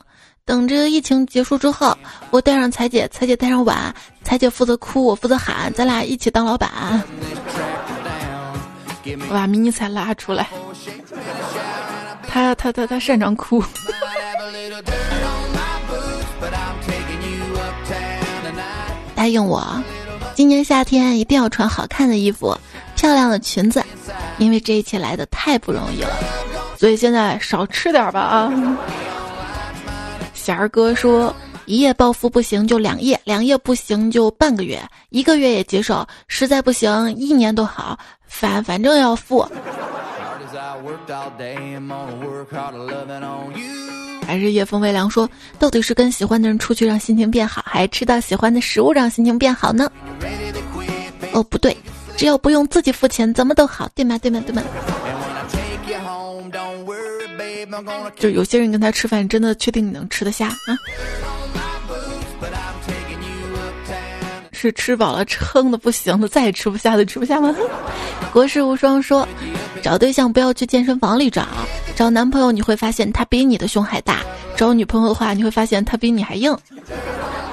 [0.46, 1.96] 等着疫情结束之后，
[2.32, 7.04] 我带上彩姐，彩姐带上碗，彩姐负责哭，我负责喊，咱俩一起当老板。
[9.30, 10.50] 我把迷你彩拉出来。
[12.28, 13.64] 他他他他擅长哭。
[19.26, 19.84] 答应我，
[20.36, 22.56] 今年夏天一定要穿好看的衣服、
[22.96, 23.84] 漂亮的裙子，
[24.38, 26.12] 因为这一切来的太不容易了。
[26.78, 28.54] 所以现在少吃点吧啊！
[30.36, 31.36] 贤儿哥说。
[31.66, 39.44] 一夜暴富不行就两夜，两夜不行就半个月，一个月也接受，实在不行一年都好，反反正要富。
[44.26, 49.92] 还是夜风微凉说，到底是跟喜欢的人出去让心情变好，还是吃到喜欢的食物让心情变好呢？
[51.34, 51.76] 哦，不对，
[52.18, 54.18] 只要不用自己付钱，怎么都好，对吗？
[54.18, 54.42] 对吗？
[54.46, 54.64] 对吗？
[58.16, 60.78] 就有些人跟他吃饭，真的确定你能吃得下啊？
[64.52, 67.54] 是吃饱了撑的不行的，再也吃不下的吃不下吗？
[68.32, 69.28] 国士无双说，
[69.86, 71.46] 找对象不要去健身房里找，
[71.96, 74.16] 找男朋友你会发现他比你的胸还大；
[74.58, 76.58] 找女朋友的话，你会发现他比你还硬。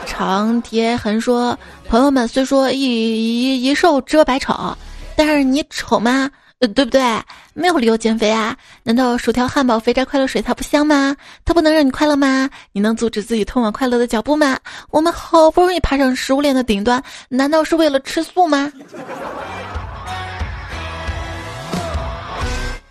[0.07, 1.55] 长铁痕说，
[1.91, 4.75] 朋友们虽说一一一瘦遮百丑，
[5.15, 6.31] 但是你丑吗？
[6.61, 7.03] 呃对不对？
[7.53, 8.57] 没有理由减肥啊？
[8.83, 11.15] 难道薯条、汉堡、肥宅、快乐水它不香吗？
[11.45, 12.49] 它不能让你快乐吗？
[12.73, 14.59] 你能阻止自己通往快乐的脚步吗？
[14.89, 18.73] 我们好不容易爬上食物链的顶端，难道是为了吃素吗？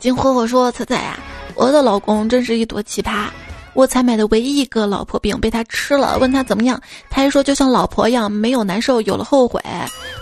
[0.02, 1.20] 金火火说：“彩彩呀，
[1.54, 3.28] 我的老公真是一朵奇葩。”
[3.74, 9.62] 我才买的唯一一个老婆饼被他吃了，问他怎么样，他还说就像老婆一样，没有难受，有了后悔。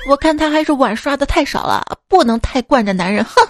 [0.07, 3.23] 我看他还是碗刷的太少了，不能太惯着男人。
[3.23, 3.41] 哼，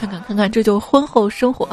[0.00, 1.66] 看看看看，这就婚后生活。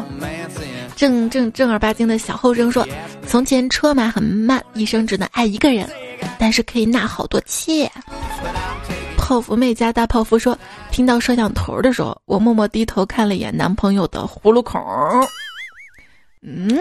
[0.95, 2.87] 正正正儿八经的小后生说，
[3.27, 5.89] 从前车马很慢，一生只能爱一个人，
[6.37, 7.91] 但是可以纳好多妾。
[9.31, 10.59] 泡芙妹家大泡芙说，
[10.91, 14.81] 听到摄像头的时候，我默默低头看了一眼男朋友的葫芦孔。
[16.41, 16.77] 嗯。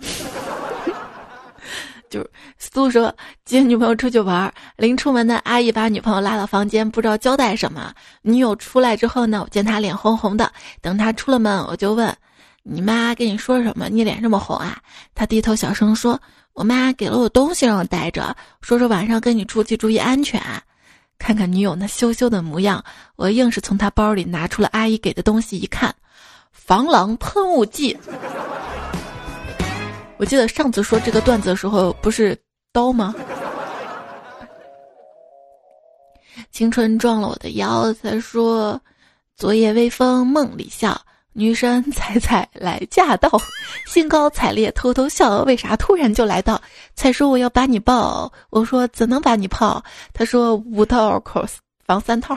[2.10, 7.94] 就是苏说接女朋友出去玩，临出门的阿姨把女朋友拉到房间，不知道交代什么。
[8.22, 10.52] 女友出来之后呢，我见她脸红红的。
[10.80, 12.12] 等她出了门，我就问
[12.64, 13.88] ：“你妈跟你说什么？
[13.88, 14.76] 你脸这么红啊？”
[15.14, 16.20] 她低头小声说
[16.52, 20.42] ：“我妈给了我东西让我带着，说说晚上跟你出去注意安全。”
[21.18, 22.84] 看看女友那羞羞的模样，
[23.16, 25.94] 我硬是从她包里拿出了阿姨给的东西，一看，
[26.50, 27.96] 防狼喷雾剂。
[30.18, 32.36] 我记得上次说这个段子的时候，不是
[32.72, 33.14] 刀吗？
[36.50, 38.80] 青春撞了我的腰，才说
[39.36, 41.00] 昨夜微风梦里笑，
[41.32, 43.30] 女神彩彩来驾到，
[43.88, 46.60] 兴高采烈偷偷笑，为啥突然就来到？
[46.94, 49.82] 才说我要把你抱，我说怎能把你泡？
[50.12, 51.44] 他说五道口
[51.84, 52.36] 防三套。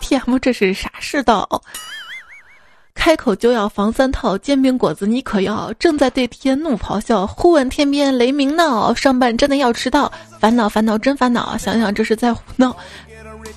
[0.00, 0.38] T.M.
[0.38, 1.62] 这是啥世道？
[2.94, 5.72] 开口就要防三套，煎饼果子你可要？
[5.74, 12.76] 正在对天怒咆哮，忽闻天边雷鸣闹，上班真的要迟到，烦恼烦恼真烦恼，想想这是在胡闹。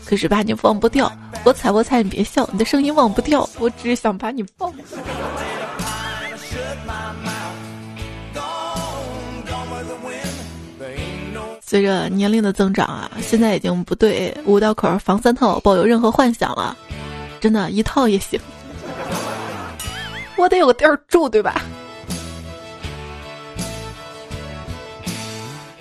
[0.06, 1.12] 可是把你忘不掉，
[1.44, 4.74] 我猜我猜你别笑，你的声音忘不掉，我只是想把你抱。
[11.70, 16.78] 随着年龄的增长啊，现在已经不对五道口防三套抱有任何幻想了，
[17.42, 18.40] 真的，一套也行。
[20.38, 21.62] 我得有个地儿住，对吧？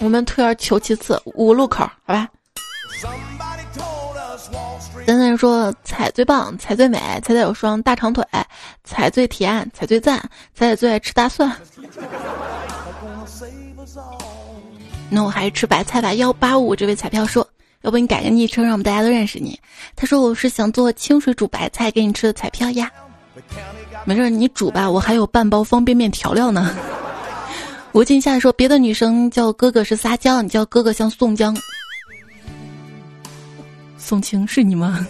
[0.00, 2.28] 我们退而求其次，五路口，好吧？
[5.06, 8.24] 等等说彩最棒，彩最美，彩彩有双大长腿，
[8.82, 10.18] 彩最甜，彩最赞，
[10.52, 11.48] 彩彩最爱吃大蒜。
[15.08, 16.14] 那我还是吃白菜吧。
[16.14, 17.46] 幺八五这位彩票说，
[17.82, 19.58] 要不你改个昵称，让我们大家都认识你。
[19.94, 22.90] 他说我是想做清水煮白菜给你吃的彩票呀。
[24.04, 26.76] 没事，你煮吧，我还有半包方便面调料呢。
[27.92, 31.56] 吴静夏说：“别的女生叫哥哥是撒娇，你叫哥哥像宋江。”
[33.96, 35.06] 宋青是你吗？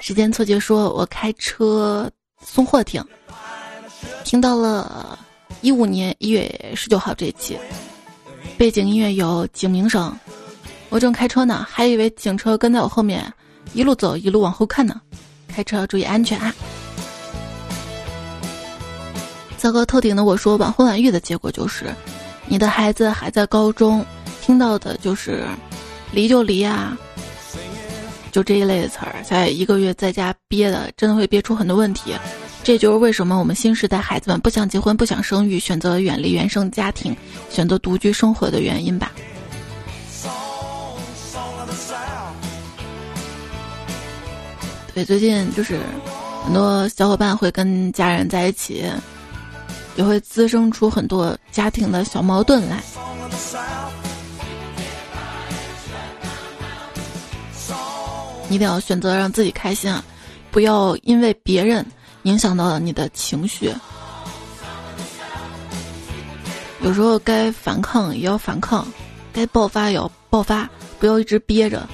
[0.00, 2.10] 时间错觉说：“我开车
[2.44, 3.04] 送货听，
[4.24, 5.16] 听到了
[5.60, 7.56] 一五年一月十九号这一期，
[8.62, 10.16] 背景音乐有警鸣声，
[10.88, 13.20] 我正开车呢，还以为警车跟在我后面，
[13.72, 15.00] 一路走一路往后看呢。
[15.48, 16.54] 开车要注意安全啊！”
[19.58, 21.92] 糟糕透顶的我说晚婚晚育的结果就是，
[22.46, 24.06] 你的孩子还在高中，
[24.40, 25.44] 听到的就是
[26.12, 26.96] 离就离啊，
[28.30, 32.14] 就这一类的词儿，在一个月在家憋的，真的会憋出很多问题。
[32.64, 37.14] 这就是为什么我们新时代孩子们不想结婚、不想生育，选择远离原生家庭，
[37.50, 39.10] 选择独居生活的原因吧。
[44.94, 45.80] 对，最近就是
[46.44, 48.84] 很多小伙伴会跟家人在一起，
[49.96, 52.80] 也会滋生出很多家庭的小矛盾来。
[58.50, 60.04] 一定要选择让自己开心啊，
[60.50, 61.84] 不要因为别人
[62.22, 63.72] 影响到了你的情绪。
[66.82, 68.86] 有时候该反抗也要反抗，
[69.32, 70.68] 该爆发也要爆发，
[70.98, 71.88] 不要一直憋着。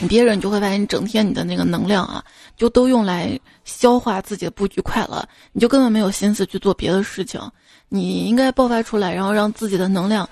[0.00, 2.24] 你憋着，你就会发现，你整天你的那个能量啊，
[2.56, 7.40] 就都用来消化自己的不愉快了，你就根本没有心思去做别的事情。
[7.88, 10.28] 你应该爆发出来，然后让自己的能量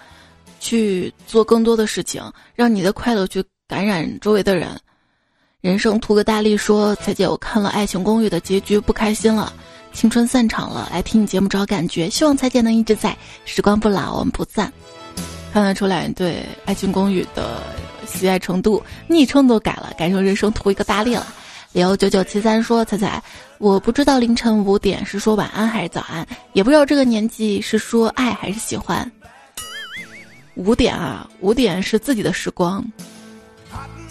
[0.58, 2.20] 去做更多的事情，
[2.54, 4.68] 让你的快乐去感染周围的人。
[5.60, 9.52] 人生图个大利说：“彩姐，我看了《爱情公寓》的结局，不开心了，
[9.92, 10.88] 青春散场了。
[10.92, 14.72] 来听你节目找感觉，希望彩姐能一直在，时光不老，我们不散。”
[15.54, 16.32] 看得出来对
[16.64, 17.62] 《爱情公寓》的。
[18.06, 21.24] 喜爱程度，昵称都改了，改成人生图一个大力了。
[21.74, 23.22] 幺九九七三说：“彩彩，
[23.58, 29.08] 我不知道凌晨五点是说晚安还是早安，也不知道这个年纪是说爱还是喜欢。
[30.56, 32.84] 五点啊，五点是自己的时光，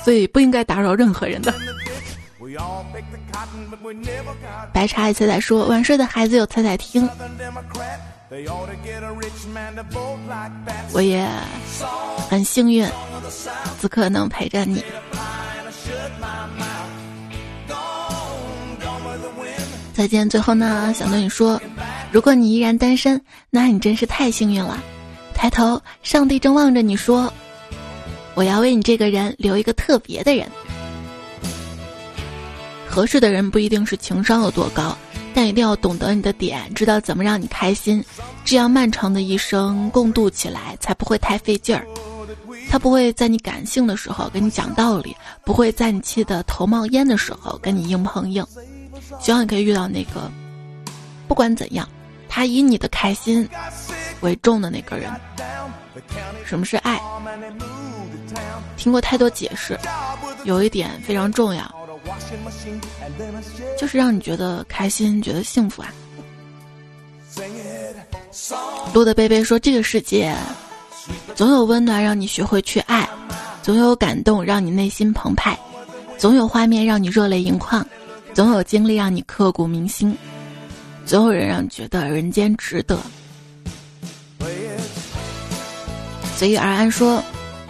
[0.04, 1.54] 所以不应该打扰任何人的。”
[4.74, 7.08] 白茶彩彩说：“晚睡的孩子有彩彩听。”
[10.93, 11.28] 我也
[12.30, 12.88] 很幸运，
[13.80, 14.84] 此刻能陪着你。
[19.93, 21.60] 再见，最后呢，想对你说，
[22.12, 24.78] 如果你依然单身，那你真是太幸运了。
[25.34, 27.34] 抬头，上帝正望着你说
[28.40, 30.48] ：“我要为你这个人留一个特别的人。”
[32.88, 34.98] 合适的人不一定是情商有多高。
[35.32, 38.04] 但一定要懂得你的点，知道怎么让你开心，
[38.44, 41.86] 这样漫长的一生共度起来才不会太费劲儿。
[42.70, 45.16] 他不会在你感性的时候跟你讲道理，
[45.46, 48.46] 不会在你气得头冒烟的时候跟你硬碰硬。
[49.20, 50.32] 希望你可以遇到那个，
[51.28, 51.88] 不管怎样，
[52.28, 53.48] 他以你的开心
[54.22, 55.12] 为重的那个人。
[56.44, 57.00] 什么是爱？
[58.78, 59.78] 听过太多解释，
[60.44, 61.76] 有一点非常重要。
[63.78, 65.94] 就是让你觉得开心，觉得幸福啊！
[68.94, 70.36] 路的贝贝说：“这个世界
[71.36, 73.08] 总有温暖让你学会去爱，
[73.62, 75.58] 总有感动让你内心澎湃，
[76.18, 77.86] 总有画面让你热泪盈眶，
[78.34, 80.16] 总有经历让你刻骨铭心，
[81.06, 83.00] 总有人让你觉得人间值得。”
[86.36, 87.22] 随遇而安说。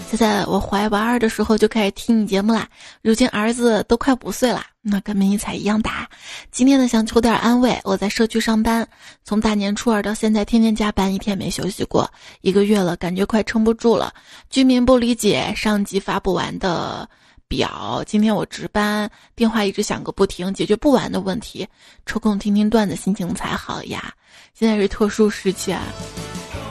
[0.09, 2.67] 现在我怀娃儿的时候就开始听你节目啦，
[3.03, 6.09] 如今儿子都快五岁了，那跟迷彩一样大。
[6.51, 8.87] 今天呢想求点安慰，我在社区上班，
[9.23, 12.09] 从大年初二到现在天天加班，一天没休息过，
[12.41, 14.11] 一个月了，感觉快撑不住了。
[14.49, 17.07] 居民不理解上级发不完的
[17.47, 21.67] 表，今天我值班，电话一直响个不停，解决不完的问题，
[22.07, 24.11] 抽空听听段子，心情才好呀。
[24.55, 25.83] 现在是特殊时期啊，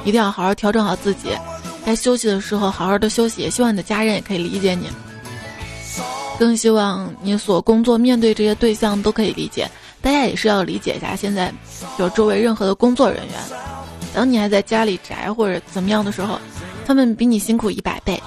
[0.05, 1.31] 一定要好好调整好自己。
[1.89, 4.91] 该休息的时候好好的休息，也希望你的家人也可以理解你，
[6.39, 9.67] 更希望你所工作面对这些对象都可以理解。
[10.03, 11.51] 大家也是要理解一下，现在
[11.97, 13.35] 就周围任何的工作人员，
[14.13, 16.39] 当你还在家里宅或者怎么样的时候，
[16.85, 18.23] 他们比你辛苦一百倍，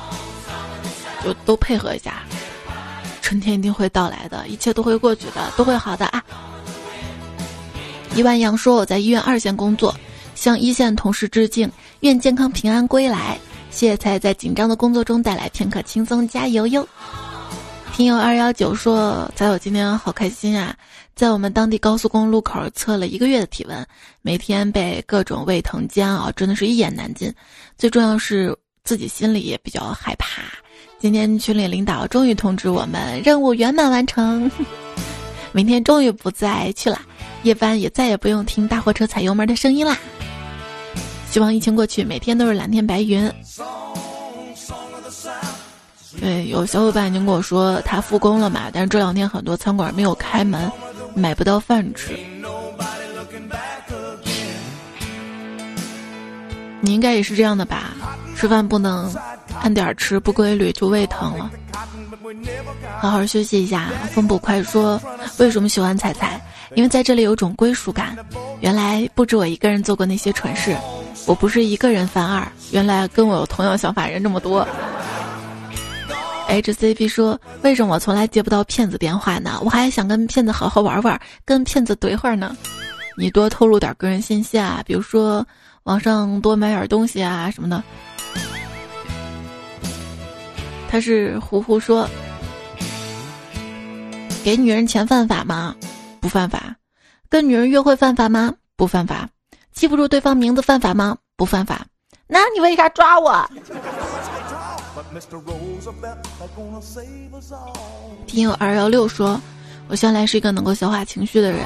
[1.23, 2.23] 就都配合一下，
[3.21, 6.23] 春天一定会到来的，一切都会过去的，都会好的啊！
[8.15, 9.95] 一万阳说我在医院二线工作，
[10.33, 13.37] 向一线同事致敬，愿健康平安归来。
[13.71, 16.87] 谢谢才在紧张的工作中带来片刻轻松，加油哟！
[17.93, 20.75] 听友二幺九说：“才有今天好开心啊，
[21.15, 23.87] 在我们当地高速公路口测了一个月的体温，
[24.21, 27.33] 每天被各种胃疼煎熬，真的是一言难尽。
[27.77, 30.41] 最重要是自己心里也比较害怕。
[30.99, 34.51] 今天群里领导终于通知我们任务圆满完成，
[35.51, 37.01] 明天终于不再去了，
[37.43, 39.97] 夜班也再也不用听大货车踩油门的声音啦。”
[41.31, 43.31] 希望疫情过去，每天都是蓝天白云。
[46.19, 50.69] 对，有小伙伴已经跟我说他复工了嘛，但是这两天很多餐馆没有开门，
[51.15, 52.19] 买不到饭吃。
[56.81, 57.93] 你应该也是这样的吧？
[58.35, 59.15] 吃饭不能
[59.61, 61.49] 按点吃，不规律就胃疼了。
[62.99, 63.89] 好好休息一下。
[64.11, 65.01] 风捕快说
[65.39, 66.41] ：“为什么喜欢彩彩？
[66.75, 68.17] 因为在这里有种归属感。
[68.59, 70.75] 原来不止我一个人做过那些蠢事。”
[71.27, 74.67] 我不是一个人犯二，原来跟我有同样想法人这么多。
[76.47, 79.59] HCP 说：“为什么我从来接不到骗子电话呢？
[79.63, 82.57] 我还想跟骗子好好玩玩，跟骗子怼会儿呢。
[83.15, 85.45] 你多透露点个人信息啊，比如说
[85.83, 87.83] 网上多买点东西啊什么的。”
[90.89, 92.09] 他是胡胡说
[94.43, 95.75] ：“给女人钱犯法吗？
[96.21, 96.75] 不犯法。
[97.27, 98.53] 跟女人约会犯法吗？
[98.77, 99.27] 不犯法。
[99.73, 101.17] 记不住对方名字犯法吗？
[101.35, 101.85] 不犯法。
[102.27, 103.49] 那你为啥抓我？”
[108.27, 109.41] 听友二幺六说
[109.89, 111.65] ：“我向来是一个能够消化情绪的人，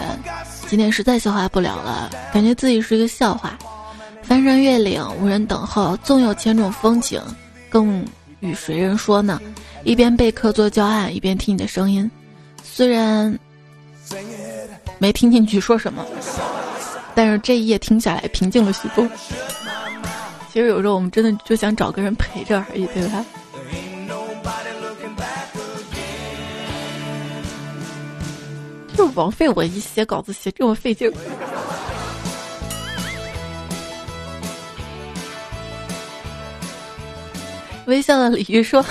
[0.67, 3.57] 今天实在消化不了了，感觉自己是一个笑话。
[4.23, 7.21] 翻山越岭无人等候，纵有千种风情，
[7.69, 8.03] 更。”
[8.41, 9.41] 与谁人说呢？
[9.83, 12.11] 一边备课做教案，一边听你的声音。
[12.63, 13.35] 虽然
[14.97, 16.05] 没听进去说什么，
[17.13, 19.07] 但是这一夜听下来平静了许多。
[20.51, 23.25] 其实有时候我们真的就想找个人陪着而已，对吧？
[28.97, 31.11] 就枉费我一写稿子写这么费劲。
[37.87, 38.83] 微笑的鲤鱼说：“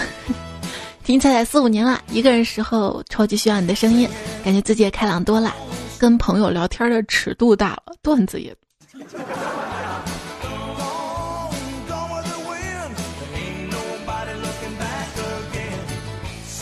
[1.02, 4.06] 听彩彩四五年了，一个人时候超级需要你的声音，
[4.44, 5.52] 感觉自己也开朗多了，
[6.04, 8.54] 跟朋友聊天的尺度大了，段子也。”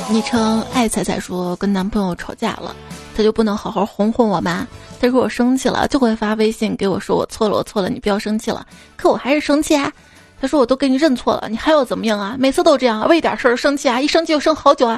[0.09, 2.76] 昵称爱彩彩说：“跟男朋友吵架了，
[3.16, 4.64] 他就不能好好哄哄我吗？
[5.01, 8.64] 他说我生气了就会发微信给我说我错了，我错了，你不要生气了。
[8.95, 9.93] 可我还是生气啊。”
[10.40, 12.36] 他说：“我都给你认错了，你还要怎么样啊？
[12.38, 14.97] 每次都这样，为点事儿生气啊，一生气就生好久啊。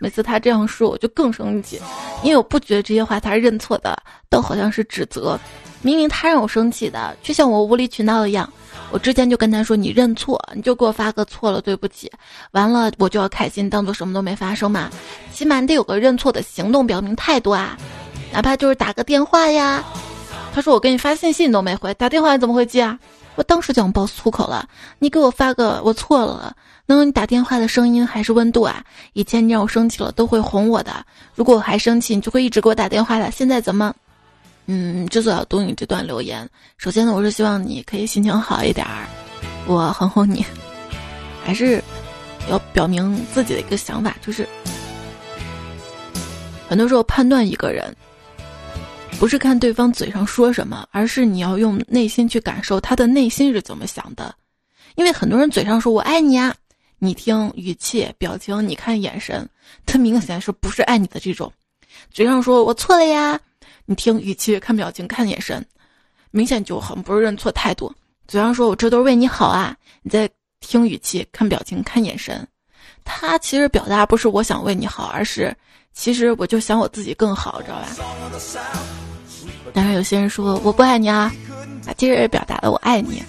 [0.00, 1.80] 每次他这样说，我就更生气，
[2.22, 3.96] 因为我不觉得这些话他是认错的，
[4.28, 5.38] 都好像是指责。
[5.80, 8.50] 明明他让我生气的，却像我无理取闹一样。
[8.90, 12.10] 我之前就跟他说，你认错，你就给我发个错了，对不起。
[12.52, 14.90] 完了，我就要开心，当做什么都没发生嘛。
[15.32, 17.76] 起码得有个认错的行动，表明态度啊，
[18.32, 19.84] 哪怕就是打个电话呀。
[20.54, 22.98] 他说我给你发信息你都没回，打电话你怎么会接啊？”
[23.38, 24.68] 我当时就想爆粗口了，
[24.98, 28.82] 你给我发个我错了，能有你打电话的声音还是温度啊？
[29.12, 33.30] 以前你让我生气了都会哄我的，如果我还生气，你就会一直给我打电话的。
[33.30, 33.94] 现在怎么？
[34.66, 39.06] 嗯，之所以要读你这段留言，首先呢，我是希望你可以心情好一点儿，
[39.68, 40.44] 我哄哄你，
[41.44, 41.80] 还是
[42.50, 44.44] 要表明自己的一个想法，就是
[46.68, 47.94] 很多时候判断一个人。
[49.18, 54.32] 不是看对方嘴上说什么，而是你要用内心去感受他的内心是怎么想的。
[54.94, 56.54] 因为很多人嘴上说我爱你啊，
[57.00, 59.48] 你听语气、表情，你看眼神，
[59.84, 61.52] 他明显是不是爱你的这种。
[62.12, 63.38] 嘴上说我错了呀，
[63.86, 65.66] 你听语气、看表情、看眼神，
[66.30, 67.92] 明显就很不是认错态度。
[68.28, 72.46] 嘴上说我这都是为你好啊，你在听语气、看表情、看眼神，
[73.04, 75.52] 他其实表达不是我想为你好，而是
[75.92, 77.88] 其实我就想我自己更好，知道吧？
[79.74, 81.32] 当然，有些人说我不爱你啊，
[81.86, 83.22] 啊，其实也表达了我爱你。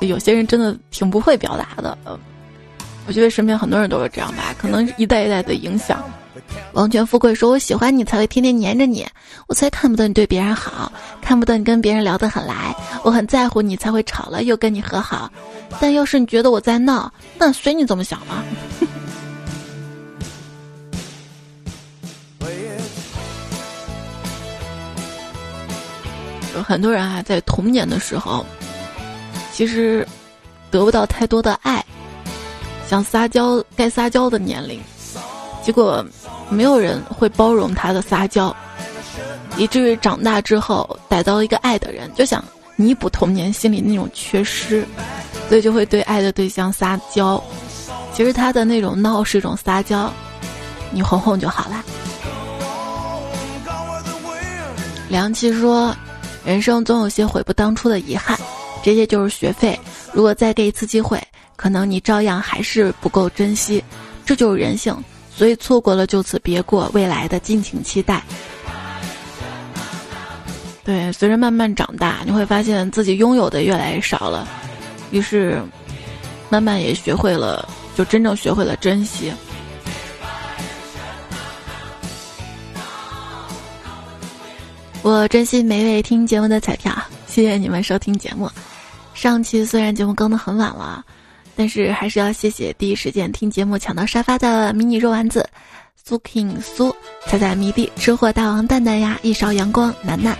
[0.00, 2.16] 有些人真的挺不会表达的，嗯，
[3.06, 6.02] 我觉得身边很多人都是这样吧，可能一代一代的影响。
[6.72, 9.04] 王权富贵说：“我喜欢你才会天天黏着你，
[9.48, 12.74] 我才看不得你对别人好，看不得你跟别人聊得很来。
[13.02, 15.30] 我很在乎你才会吵了又跟你和好，
[15.80, 18.44] 但要是你觉得我在闹，那随你怎么想吧
[26.58, 28.44] 嘛。”很多人啊，在童年的时候，
[29.52, 30.06] 其实
[30.70, 31.84] 得不到太多的爱，
[32.88, 34.80] 想撒娇该撒娇的年龄，
[35.64, 36.04] 结果
[36.48, 38.54] 没有人会包容他的撒娇，
[39.56, 42.44] 以至于长大之后逮到一个爱的人，就想
[42.76, 44.86] 弥补童年心里那种缺失，
[45.48, 47.42] 所以就会对爱的对象撒娇。
[48.14, 50.12] 其实他的那种闹是一种撒娇，
[50.90, 51.84] 你哄哄就好了。
[55.08, 55.94] 梁琪说。
[56.48, 58.34] 人生总有些悔不当初的遗憾，
[58.82, 59.78] 这些就是学费。
[60.14, 61.22] 如果再给一次机会，
[61.56, 63.84] 可能你照样还是不够珍惜，
[64.24, 64.96] 这就是人性。
[65.36, 68.22] 所以错过了就此别过，未来的敬请期待。
[70.84, 74.48] 对，随着慢慢长大，你会发现自己拥有的越来越少了，
[75.10, 75.62] 于是
[76.48, 79.30] 慢慢也学会了，就真正学会了珍惜。
[85.02, 86.92] 我珍惜每位听节目的彩票，
[87.26, 88.50] 谢谢你们收听节目。
[89.14, 91.04] 上期虽然节目更的很晚了，
[91.56, 95.48] 但是还是要谢谢第一时间听节目抢到沙发的迷你肉丸子、
[96.04, 96.94] 苏 king 苏、
[97.26, 100.36] 彩彩迷弟、吃货大王蛋蛋呀、一勺阳光、楠楠。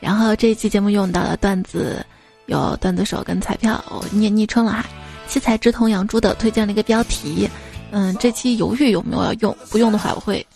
[0.00, 2.04] 然后这一期节目用到的段子
[2.46, 4.84] 有段子手跟彩票，我念昵称了哈。
[5.28, 7.48] 七彩之瞳养猪的推荐了一个标题，
[7.90, 10.46] 嗯，这期犹豫有没有要用，不用的话我会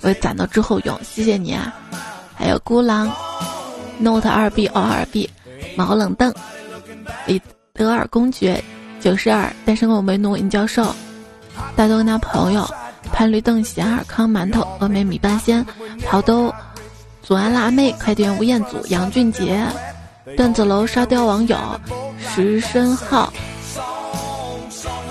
[0.00, 1.72] 我会攒到之后用，谢谢你啊。
[2.36, 3.10] 还有孤狼
[3.98, 5.28] ，Note 二 B O 二 B，
[5.74, 6.32] 毛冷凳，
[7.26, 7.40] 李
[7.72, 8.62] 德尔公爵，
[9.00, 10.94] 九十二，单身狗为奴尹教授，
[11.74, 12.68] 大东男朋友
[13.12, 15.64] 潘驴邓贤尔康馒头峨眉米半仙
[16.04, 16.52] 跑兜
[17.22, 19.66] 祖安辣妹快递员吴彦祖杨俊杰
[20.36, 21.58] 段子楼沙雕网友
[22.18, 23.32] 石申浩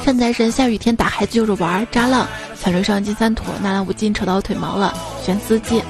[0.04, 5.82] 善财神下雨天打孩子就是玩扎浪小刘上金三土纳兰无尽扯到腿毛了玄司机。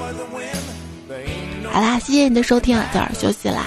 [1.76, 3.66] 好啦，谢谢你的收听啊，早点休息啦。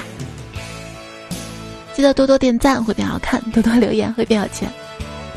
[1.93, 4.68] 记得多多点赞会变好看， 多多留言会变有钱。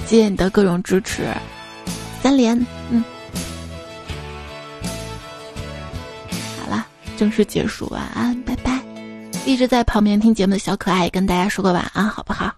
[0.07, 1.23] 谢谢你的各种支持，
[2.23, 2.59] 三连，
[2.89, 3.05] 嗯。
[6.65, 6.87] 好了，
[7.19, 8.81] 正式结束，晚安，拜拜。
[9.45, 12.51] 一直在旁边听节目的小可爱，跟大家说个晚安，好不好？